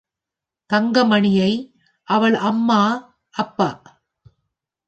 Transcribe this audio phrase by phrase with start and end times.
[0.69, 1.51] தங்கமணியை,
[2.07, 2.81] அவள் அம்மா,
[3.29, 3.69] அப்பா.